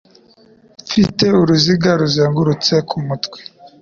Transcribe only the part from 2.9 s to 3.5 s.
mutwe.